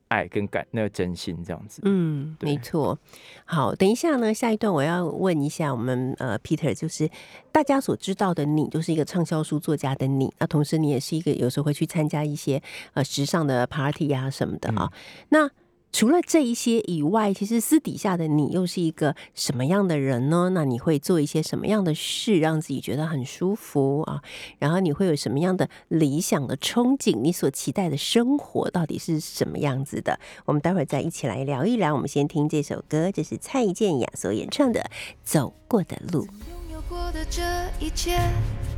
[0.09, 2.99] 爱跟感那个真心这样子，嗯，没错。
[3.45, 7.09] 好，等一下呢，下一段我要问一下我们呃，Peter，就是
[7.51, 12.61] 大家所知道的你，就是一个畅销书作家的你，那同时你也是一个有时候会去参加一些
[12.93, 14.91] 呃时尚的 party 啊什么的啊，
[15.29, 15.49] 那。
[15.91, 20.49] 除了这一些以外，其实私底下的你又是一个什么样的人呢？
[20.53, 24.21] 那你会做一些什么样的事，让自己觉得很舒服啊？
[24.59, 27.19] 然后你会有什么样的理想的憧憬？
[27.19, 30.19] 你所期待的生活到底是什么样子的？
[30.45, 31.93] 我们待会儿再一起来聊一聊。
[31.93, 34.79] 我们先听这首歌，这是蔡健雅所演唱的
[35.23, 36.21] 《走过的路》。
[36.25, 37.41] 拥有过的这
[37.83, 38.19] 一切，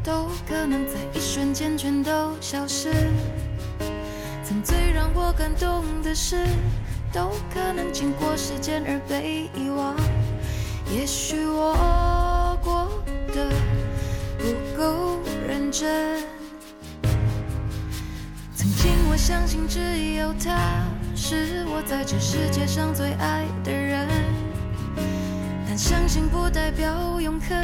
[0.02, 2.90] 都可能在一瞬间全都消失。
[4.44, 6.38] 曾最让我感动的事。
[7.14, 9.96] 都可能经过时间而被遗忘。
[10.94, 12.88] 也许我过
[13.34, 13.50] 得
[14.38, 16.22] 不够认真。
[18.56, 19.80] 曾经我相信只
[20.16, 20.84] 有他
[21.16, 24.08] 是我在这世界上最爱的人，
[25.68, 27.58] 但相信不代表永恒。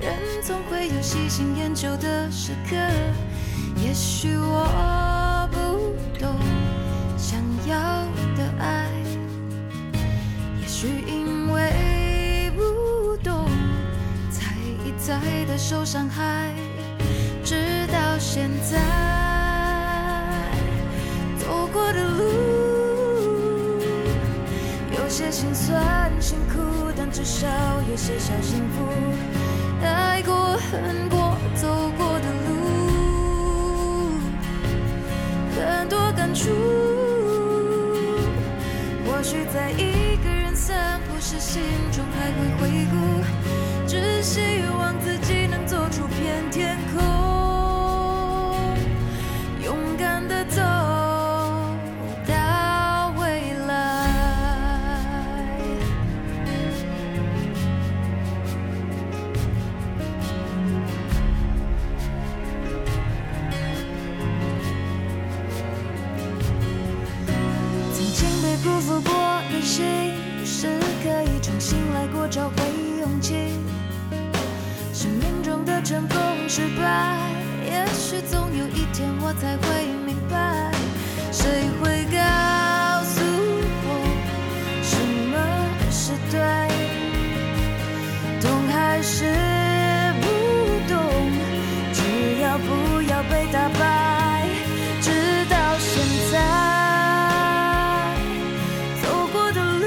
[0.00, 2.76] 人总会有喜新厌旧的时刻。
[3.76, 6.36] 也许我不懂
[7.16, 8.23] 想要。
[8.58, 8.88] 爱，
[10.60, 13.48] 也许因为不懂，
[14.30, 14.54] 才
[14.84, 16.52] 一再的受伤害，
[17.44, 18.78] 直到现在。
[21.38, 22.22] 走过的路，
[24.96, 27.46] 有些心酸辛苦，但至少
[27.90, 28.84] 有些小幸福。
[29.82, 32.52] 爱过恨过，走过的路，
[35.54, 36.83] 很多感触。
[39.24, 43.24] 或许在一个人散步时，心中还会回顾，
[43.88, 46.73] 只希望自己能做出片天
[76.54, 77.18] 失败，
[77.66, 78.14] 也许。
[78.30, 79.66] 总有一天我才会
[80.06, 80.70] 明白，
[81.32, 82.16] 谁会告
[83.02, 83.20] 诉
[83.82, 83.90] 我
[84.80, 84.96] 什
[85.32, 85.34] 么
[85.90, 86.38] 是对，
[88.40, 89.34] 懂还是
[90.22, 90.24] 不
[90.86, 90.94] 懂？
[91.92, 91.98] 只
[92.40, 94.46] 要不要被打败，
[95.02, 95.10] 直
[95.50, 95.90] 到现
[96.30, 96.34] 在
[99.02, 99.84] 走过的路，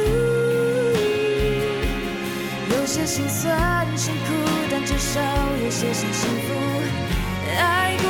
[2.71, 4.33] 有些心酸辛苦，
[4.87, 5.19] 至少
[5.61, 6.53] 有些是幸福。
[7.59, 8.09] 爱、过、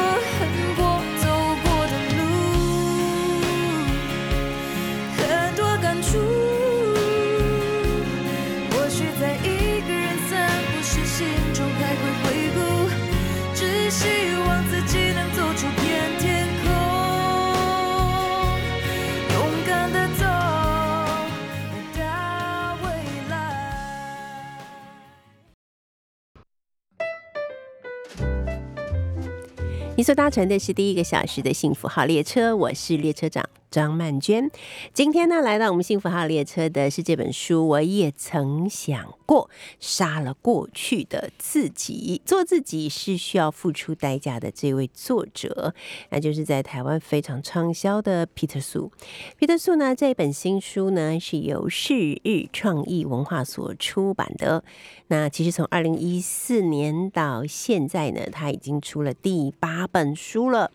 [30.07, 33.43] 所搭乘的是第一个小时的幸福号列车，我是列车长。
[33.72, 34.49] 张曼娟。
[34.93, 39.49] 今天呢，来到我们幸福号列车的是这本书，我也曾想过
[39.80, 44.51] 杀了过去的自己，做自己是需要付出代价的。
[44.51, 45.74] 这位作者，
[46.09, 48.91] 那就是在台湾非常畅销的皮特苏。
[49.38, 54.63] 皮特苏呢，这本新书呢是由世日创意文化所出版的。
[55.09, 60.72] 那其实从二零一四年到现在呢，他已经出了第八本书了。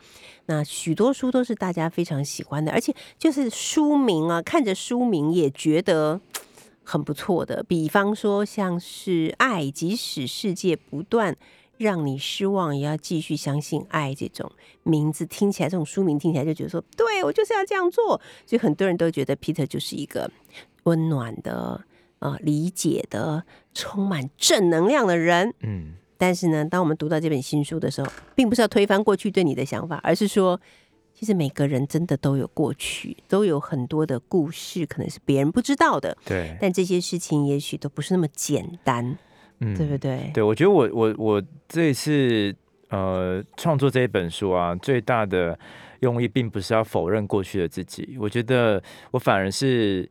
[0.52, 6.20] 那许多书都是大家非常喜欢的，而且就是书名啊，看着书名也觉得
[6.84, 7.62] 很不错的。
[7.62, 11.34] 比方说，像是《爱，即使世界不断
[11.78, 18.20] 让你失望，也要继续相信爱》这种名字听起来，这种书名听起来就觉得说，对我就是要这样做。
[18.44, 20.30] 所以很多人都觉得 Peter 就是一个
[20.82, 21.82] 温暖的。
[22.22, 23.42] 呃，理解的、
[23.74, 30.60] 充满正能量的人，嗯，但是呢，当我们读到这本新书的时候，并不是要推翻过去对你的想法，而是说，
[31.12, 36.16] 其实每个人真的都有过去，都有很多的故事，可能是别人不知道的。
[36.24, 39.18] 对，但这些事情也许都不是那么简单，
[39.58, 40.30] 嗯对不对？
[40.32, 42.54] 对，我觉得我我我这一次
[42.90, 45.58] 呃创作这一本书啊，最大的
[46.02, 50.08] 用意并不是要否认过去的自己，我觉得我反而是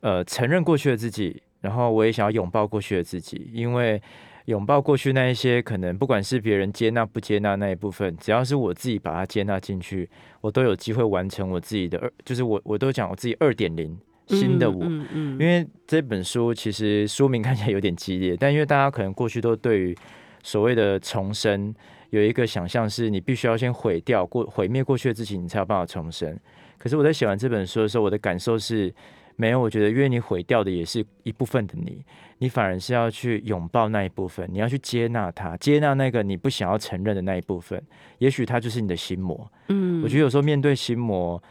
[0.00, 4.02] 呃承认过去的自己，然后我也想要拥抱过去的自己，因为
[4.46, 10.08] 拥抱过去那一些可能不管是别人接纳不接纳那一部分，只要是我自己把它接纳进去，
[10.40, 13.96] 我都有机会完成我自己的二，就是我我都讲我自己二点零
[14.28, 14.84] 新的我。
[14.84, 19.96] 嗯嗯因为这本书其实书名看起来有点激烈，但因为大家可能过去都对于
[20.42, 21.74] 所谓的重生
[22.10, 26.38] 有一个想象，是你必须要先毁掉过毁灭过去的自己，你才有办法重生。
[26.78, 28.94] 可是我在写完这本书的时候，我的感受是
[29.36, 32.02] 没有，我觉得因为你毁掉的也是一部分的你，
[32.38, 37.80] 你反而是要去拥抱那一部分，你要去接纳它，接纳那个你不想要承认的那一部分，
[38.18, 39.50] 也许它就是你的心魔。
[39.68, 41.42] 嗯我觉得有时候面对心魔，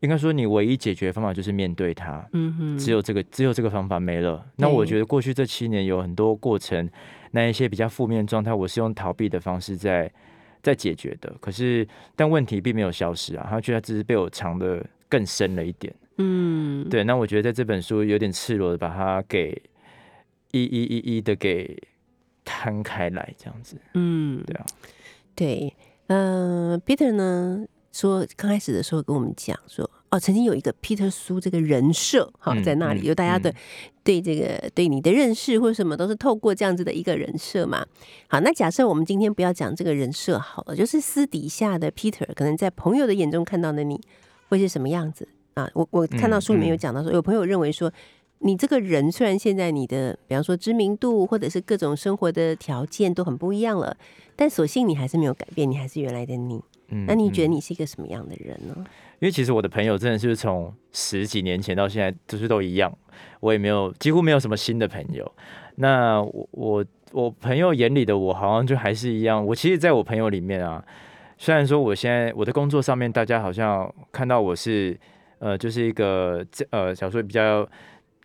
[0.00, 2.26] 应该说你唯一解决的方法就是面对它。
[2.32, 4.44] 嗯哼只有这个只有这个方法没了。
[4.56, 6.88] 那我觉得过去这七年有很多过程，
[7.30, 10.10] 那一些比较负面状态，我是用逃避的方式在
[10.60, 11.32] 在解决的。
[11.40, 11.86] 可是，
[12.16, 15.94] 但问题并没有消失啊，他觉得只是被我藏的更深了一点。
[16.18, 19.62] 嗯对，那我觉得在这本书有点赤裸的把它给
[20.50, 21.80] 一一一一的给
[22.44, 23.76] 摊开来，这样子。
[23.94, 24.66] 嗯对啊，
[25.34, 25.74] 对，
[26.08, 33.54] 呃，Peter 呢说刚开始的时候跟我们讲说，哦，曾经有一个 Peter 苏这个人设哈、嗯在那里，嗯有大家的、嗯
[34.08, 37.86] 对这个对你的认识或者什么都是透过这样子的一个人设嘛。
[38.26, 44.00] 好，那假设我们今天不要讲这个人设好了，就是私底下的 Peter 可能在朋友的眼中看到的你
[44.48, 45.28] 会是什么样子
[45.58, 45.70] 啊？
[45.74, 47.92] 我我看到书里面有嗯讲到说，有朋友认为说。
[48.40, 53.96] 你这个人虽然现在你的，比方说知名度或者是各种生活的条件都很不一样了，
[54.36, 56.62] 但所幸你还是没有改变，你还是原来的你。
[56.90, 58.76] 嗯那你觉得嗯你是一个什么样的人呢？
[59.18, 62.96] 因为其实我的朋友真的是从十几年前到现在，就是都一样，
[63.40, 65.28] 我也没有几乎没有什么新的朋友。
[65.74, 69.44] 那我我我朋友眼里的我，好像就还是一样。
[69.44, 70.84] 我其实在我朋友里面啊，
[71.36, 74.96] 虽然说我现在我的工作上面，大家好像看到我是
[75.38, 77.68] 呃，就是一个这呃，假如说比较。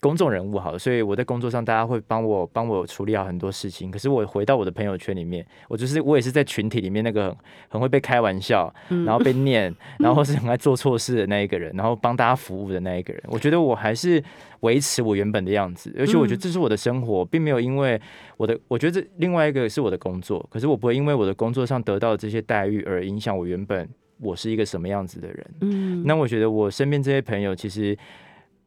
[0.04, 3.90] 公众人物好了，所以我在工作上，大家会帮我帮我处理好很多事情。
[3.90, 7.38] 可是我回到我的朋友圈里面，我就是我也是在群体里面那个很
[7.70, 13.24] 很会被开玩笑，然后被 念，然后是很爱做错事的那一个人，然后帮大家服务的那一个人。
[13.28, 14.22] 我觉得我还是
[14.60, 17.98] 维持我原本的样子，而且我觉得这是我的生活，并没有因为
[18.36, 23.88] 我的，我觉得这另外一个是我的工作，可是我不会因为我的工作上得到的这些待遇而影响我原本
[24.20, 25.46] 我是一个什么样子的人。
[25.62, 27.98] 嗯那我觉得我身边这些朋友，其实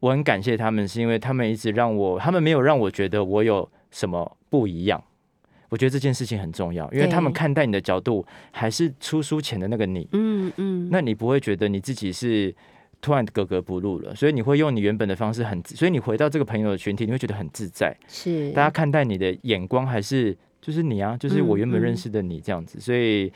[0.00, 5.02] 我很感谢他们，是因为他们一直让我，他们没有让我觉得我有什么不一样。
[5.68, 12.54] 我我觉得这件事情很重要，因为他们看待你的角度还是出书前的那个你，嗯嗯，那你不会觉得你自己是
[13.02, 17.94] 突然格格不入了，所以你会用你原本的方式很，所以你回到这个朋友的群体，你会觉得很自在。
[18.08, 23.30] 是大家看待你的眼光还是就是你啊，就是我原本认识的你这样子，所以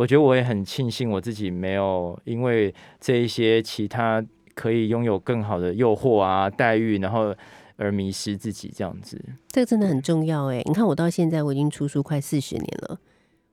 [0.00, 4.24] 我觉得我也很庆幸我自己没有因为这一些其他
[4.54, 7.34] 可以拥有更好的诱惑啊待遇，然后
[7.76, 9.22] 而迷失自己这样子。
[9.48, 10.62] 这个真的很重要哎！
[10.64, 12.98] 你看我到现在我已经出书快四十年了，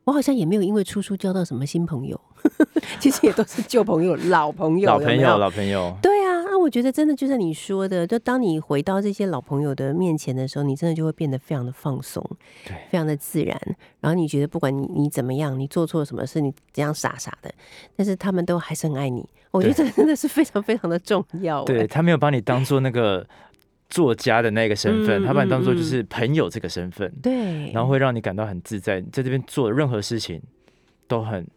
[0.05, 2.17] 我好像也没有因为出书交到什么新朋友，
[2.97, 6.26] 其实也都是旧朋友、老朋友、老朋友，老朋友，对啊，那
[6.67, 12.21] 我觉得真的就像你说的，就当你回到这些老朋友的面前的时候，你真的就会变得非常的放松，
[12.65, 13.57] 对非常的自然。
[14.01, 17.49] 然后你觉得不管你你怎么样，你做错什么事，你这样傻傻的，
[17.95, 19.25] 但是他们都还是很爱你。
[19.51, 21.63] 我觉得这真的是非常非常的重要。
[21.63, 23.25] 对，他没有把你当做那个
[23.89, 30.41] 作家的那个身份，嗯他把你当做嗯就是朋友这个身份，对，然后会让你感到很自在，在这边做任何事情
[31.07, 31.47] 都很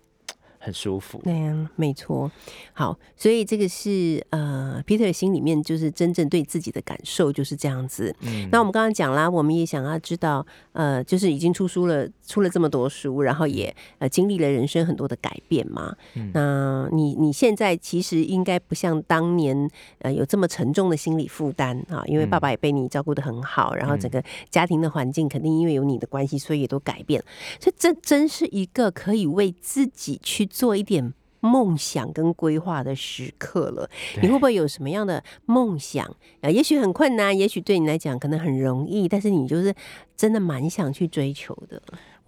[0.61, 1.21] 很舒服。
[1.25, 2.31] 对呀、没错。
[2.73, 8.15] 好，所以这个是呃，Peter 心里面就是真正对自己的感受就是这样子。
[8.21, 15.97] 嗯那我们刚刚讲啦，我们也想要知道，呃，就是已经出书了，出了这么多书，然后也呃经历了人生很多的改变嘛。
[16.15, 19.69] 嗯那你你现在其实应该不像当年
[19.99, 27.21] 呃有这么沉重的心理负担啊，因为爸爸也被你照顾得很好，然后整个家庭的环境肯定因为有你的关系，所以也都改变。
[27.59, 31.13] 所以这真是一个可以为自己去做一点。
[31.43, 33.89] 梦想跟规划的时刻了，
[34.21, 36.05] 你会不会有什么样的梦想？
[36.43, 39.75] 啊，也许很困难，也许对你来讲可能很容易，但是你就是
[40.15, 41.81] 真的蛮想去追求的。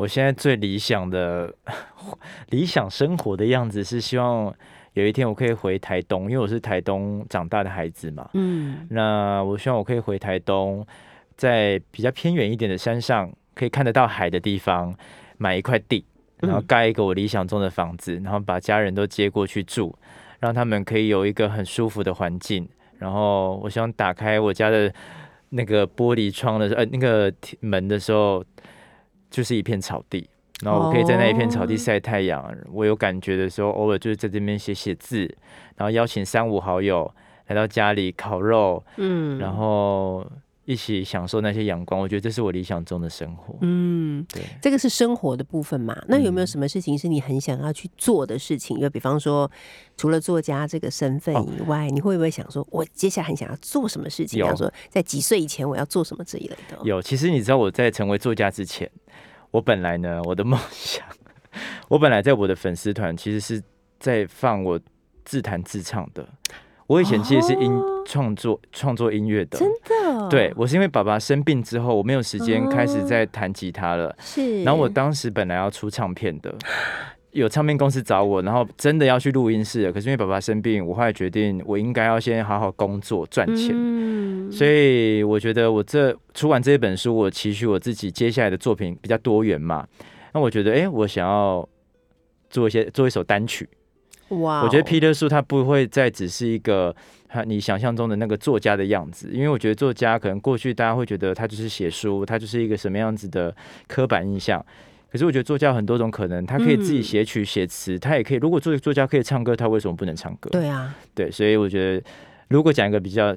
[0.02, 1.54] 我现在最理想的
[2.50, 4.52] 理想生活的样子是希望
[4.94, 8.28] 有一天我可以回台东，因为我是台东长大的孩子嘛。
[8.32, 10.84] 嗯那我希望我可以回台东，
[11.36, 14.92] 在比较偏远一点的山上，可以看得到海的地方，
[15.38, 16.04] 买一块地，
[16.40, 19.96] 然后嗯盖一个我理想中的房子，然后把家人都接过去住，
[20.40, 22.68] 让他们可以有一个很舒服的环境。
[22.98, 24.92] 然后我希望打开我家的
[25.50, 28.44] 那个玻璃窗的时候，呃，那个门的时候，
[29.32, 30.28] 就是一片草地。
[30.62, 35.22] 然后我可以在那一片草地哦晒太阳，我有感觉的时候，偶尔就是在这边写写字，
[35.76, 37.12] 然后邀请三五好友
[37.48, 40.24] 来到家里烤肉，嗯然后
[40.64, 42.00] 一起享受那些阳光。
[42.00, 43.56] 我觉得这是我理想中的生活。
[43.62, 46.00] 嗯，对，这个是生活的部分嘛？
[46.08, 48.78] 那有没有嗯什么事情是你很想要去做的事情？
[48.80, 49.50] 就比方说，
[49.96, 54.38] 除了作家这个身份哦以外，你会不会想说，我接下来很想要做什么事情？
[54.38, 56.78] 比方说，在几岁以前我要做什么这一类的？
[56.84, 58.90] 有，其实你知道我在成为作家之前，
[59.50, 61.04] 我本来呢，我的梦 想，
[61.88, 63.62] 我本来在我的粉丝团其实是
[63.98, 64.80] 在放我
[65.24, 66.26] 自弹自唱的。
[66.88, 70.01] 我以前其实是音哦创作创作音乐的，真的？
[70.32, 74.14] 对我是因为爸爸生病之后，我没有时间开始哦在弹吉他了。
[74.18, 74.64] 是。
[74.64, 76.54] 然后我当时本来要出唱片的，
[77.32, 79.92] 有唱片公司找我，然后真的要去录音室了。
[79.92, 83.70] 可是因为爸爸生病，我后来决定我应该要先好好工作赚钱。
[83.74, 89.86] 嗯所以我觉得我这出完这一本书，我期许我自己接下来的作品比较多元嘛。
[90.34, 91.66] 那我觉得，哎、我想要
[92.50, 93.68] 做一些做一首单曲。
[94.38, 96.94] 我觉得 Peter 不会再只是一个
[97.28, 103.54] 他你想象中的那个作家的样子，因为我觉得作家可能过去大家会觉得他就是写书，他就是一个什么样子的
[103.86, 104.64] 刻板印象。
[105.10, 108.38] 可是我觉得作家有很多种可能，他可以自己嗯写曲写词，他也可以。
[108.38, 110.48] 如果作作家可以唱歌，他为什么不能唱歌？
[110.48, 112.02] 对啊，对，所以我觉得
[112.48, 113.36] 如果讲一个比较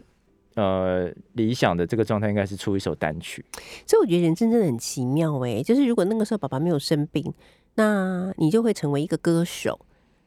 [0.55, 3.43] 呃理想的这个状态，应该是出一首单曲。
[3.85, 7.33] 所以我觉得人生真的很奇妙哎，就是如果那个时候爸爸没有生病，
[7.75, 9.84] 那你就会成为一个歌手。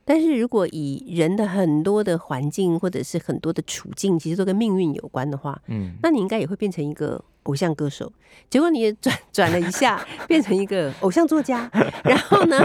[0.09, 8.11] 但是如果以人的很多的环境或者是很多的处境，其实都跟命运有关的话，嗯，那你应该也会变成一个偶像歌手。
[8.49, 11.71] 结果你也转转了一下，变成一个偶像作家，
[12.03, 12.57] 然后呢，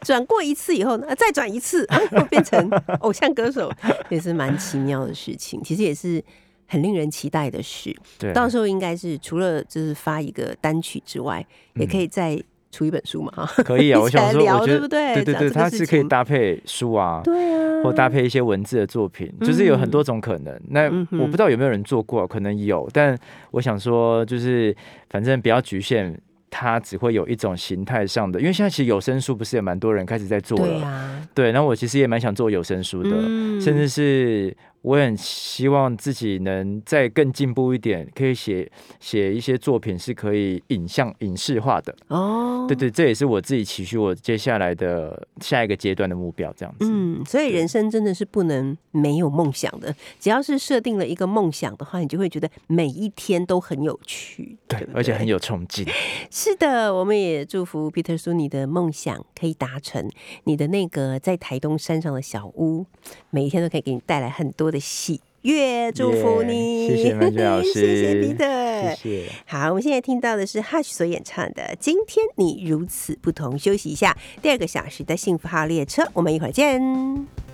[0.00, 1.86] 转过一次以后呢，再转一次，
[2.30, 2.70] 变成
[3.00, 3.70] 偶像歌手，
[4.08, 5.62] 也是蛮奇妙的事情。
[5.62, 6.24] 其实也是
[6.66, 7.94] 很令人期待的事。
[8.18, 14.00] 对，到时候应该是除了就是发一个单曲之外，也可以再出一本书嘛，哈、可以啊。
[14.02, 20.60] 我想说，我觉得对不对对它是可以搭配书啊，对啊，或搭配一些文字的作品，就是有很多种可能。
[20.68, 20.84] 那
[21.18, 23.18] 我不知道有没有人做过，可能有，但
[23.52, 24.74] 我想说，就是
[25.10, 26.18] 反正不要局限。
[26.50, 31.52] 它只会有一种形态上的，因为现在其实有声书不是也蛮多人开始在做了，对啊，对。
[31.52, 38.70] 然后我其实也蛮想做有声书的，嗯甚至是我很希望自己能再更进步一点，可以写
[39.00, 41.94] 写一些作品是可以影像影视化的。
[42.08, 46.86] 哦，对对，这也是我自己期许我接下来的下一个阶段的目标，这样子。
[46.88, 49.94] 嗯，所以人生真的是不能没有梦想的。
[50.20, 55.86] 只要是设定了一个梦想的话，你就会觉得每一天都很有趣，对，不而且很有冲劲。
[56.30, 60.08] 是的，我们也祝福 Peter 叔你的梦想可以达成，
[60.44, 62.86] 你的那个在台东山上的小屋，
[63.30, 66.88] 每一天都可以给你带来很多的喜悦，祝福你。
[66.88, 69.32] 谢谢曼娟老师， 谢谢 Peter，谢谢。
[69.46, 77.47] 好，我们现在听到的是 Hush 所演唱的《今天你如此不同》，休息一下，第二个小时的幸福号列车，我们一会儿见。